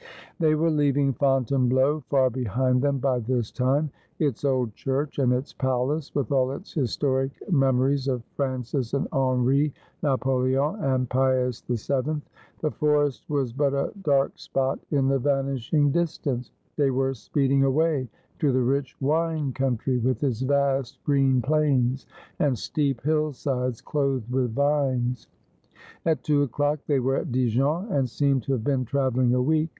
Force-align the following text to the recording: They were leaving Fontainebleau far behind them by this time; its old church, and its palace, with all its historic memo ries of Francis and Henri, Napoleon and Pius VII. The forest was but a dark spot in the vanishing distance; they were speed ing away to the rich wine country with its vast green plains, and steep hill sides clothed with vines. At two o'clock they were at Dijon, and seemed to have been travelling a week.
They 0.39 0.55
were 0.55 0.71
leaving 0.71 1.13
Fontainebleau 1.13 1.99
far 2.09 2.31
behind 2.31 2.81
them 2.81 2.97
by 2.97 3.19
this 3.19 3.51
time; 3.51 3.91
its 4.17 4.43
old 4.43 4.73
church, 4.73 5.19
and 5.19 5.31
its 5.31 5.53
palace, 5.53 6.15
with 6.15 6.31
all 6.31 6.49
its 6.53 6.73
historic 6.73 7.31
memo 7.51 7.83
ries 7.83 8.07
of 8.07 8.23
Francis 8.35 8.95
and 8.95 9.07
Henri, 9.13 9.71
Napoleon 10.01 10.77
and 10.83 11.07
Pius 11.07 11.61
VII. 11.67 12.19
The 12.61 12.71
forest 12.71 13.29
was 13.29 13.53
but 13.53 13.75
a 13.75 13.91
dark 14.01 14.39
spot 14.39 14.79
in 14.89 15.07
the 15.07 15.19
vanishing 15.19 15.91
distance; 15.91 16.49
they 16.77 16.89
were 16.89 17.13
speed 17.13 17.51
ing 17.51 17.63
away 17.63 18.09
to 18.39 18.51
the 18.51 18.63
rich 18.63 18.97
wine 19.01 19.51
country 19.53 19.99
with 19.99 20.23
its 20.23 20.41
vast 20.41 20.97
green 21.03 21.43
plains, 21.43 22.07
and 22.39 22.57
steep 22.57 23.01
hill 23.03 23.33
sides 23.33 23.81
clothed 23.81 24.31
with 24.31 24.55
vines. 24.55 25.27
At 26.07 26.23
two 26.23 26.41
o'clock 26.41 26.79
they 26.87 26.99
were 26.99 27.17
at 27.17 27.31
Dijon, 27.31 27.89
and 27.91 28.09
seemed 28.09 28.41
to 28.45 28.53
have 28.53 28.63
been 28.63 28.83
travelling 28.83 29.35
a 29.35 29.41
week. 29.43 29.69